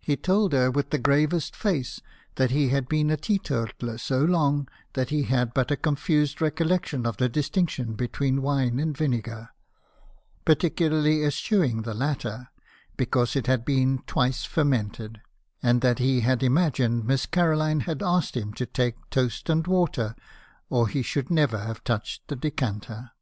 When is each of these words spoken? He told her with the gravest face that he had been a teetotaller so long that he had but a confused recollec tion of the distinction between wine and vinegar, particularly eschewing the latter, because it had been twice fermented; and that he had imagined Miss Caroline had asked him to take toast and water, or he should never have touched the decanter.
He 0.00 0.16
told 0.16 0.52
her 0.54 0.72
with 0.72 0.90
the 0.90 0.98
gravest 0.98 1.54
face 1.54 2.00
that 2.34 2.50
he 2.50 2.70
had 2.70 2.88
been 2.88 3.10
a 3.12 3.16
teetotaller 3.16 3.96
so 3.96 4.24
long 4.24 4.66
that 4.94 5.10
he 5.10 5.22
had 5.22 5.54
but 5.54 5.70
a 5.70 5.76
confused 5.76 6.38
recollec 6.42 6.86
tion 6.86 7.06
of 7.06 7.18
the 7.18 7.28
distinction 7.28 7.92
between 7.94 8.42
wine 8.42 8.80
and 8.80 8.96
vinegar, 8.96 9.50
particularly 10.44 11.24
eschewing 11.24 11.82
the 11.82 11.94
latter, 11.94 12.48
because 12.96 13.36
it 13.36 13.46
had 13.46 13.64
been 13.64 14.02
twice 14.08 14.44
fermented; 14.44 15.20
and 15.62 15.80
that 15.80 16.00
he 16.00 16.22
had 16.22 16.42
imagined 16.42 17.04
Miss 17.04 17.24
Caroline 17.24 17.82
had 17.82 18.02
asked 18.02 18.36
him 18.36 18.52
to 18.54 18.66
take 18.66 19.10
toast 19.10 19.48
and 19.48 19.64
water, 19.68 20.16
or 20.70 20.88
he 20.88 21.02
should 21.02 21.30
never 21.30 21.58
have 21.58 21.84
touched 21.84 22.26
the 22.26 22.34
decanter. 22.34 23.12